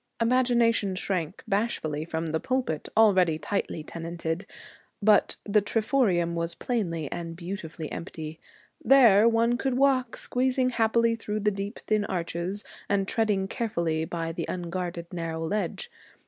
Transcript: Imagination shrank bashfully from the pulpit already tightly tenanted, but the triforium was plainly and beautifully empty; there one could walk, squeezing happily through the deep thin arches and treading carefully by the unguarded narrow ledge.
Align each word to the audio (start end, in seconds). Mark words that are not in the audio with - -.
Imagination 0.19 0.95
shrank 0.95 1.43
bashfully 1.47 2.05
from 2.05 2.25
the 2.25 2.39
pulpit 2.39 2.89
already 2.97 3.37
tightly 3.37 3.83
tenanted, 3.83 4.47
but 4.99 5.35
the 5.43 5.61
triforium 5.61 6.33
was 6.33 6.55
plainly 6.55 7.07
and 7.11 7.35
beautifully 7.35 7.91
empty; 7.91 8.39
there 8.83 9.29
one 9.29 9.59
could 9.59 9.77
walk, 9.77 10.17
squeezing 10.17 10.71
happily 10.71 11.15
through 11.15 11.41
the 11.41 11.51
deep 11.51 11.77
thin 11.77 12.03
arches 12.05 12.63
and 12.89 13.07
treading 13.07 13.47
carefully 13.47 14.03
by 14.03 14.31
the 14.31 14.47
unguarded 14.49 15.05
narrow 15.13 15.45
ledge. 15.45 15.91